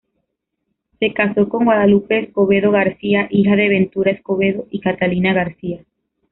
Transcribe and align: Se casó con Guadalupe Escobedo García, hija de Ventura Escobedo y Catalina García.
Se 0.99 1.13
casó 1.13 1.47
con 1.47 1.65
Guadalupe 1.65 2.17
Escobedo 2.17 2.71
García, 2.71 3.27
hija 3.29 3.55
de 3.55 3.69
Ventura 3.69 4.09
Escobedo 4.09 4.65
y 4.71 4.79
Catalina 4.79 5.31
García. 5.31 5.83